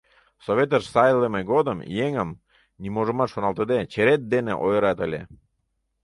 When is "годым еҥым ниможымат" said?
1.51-3.29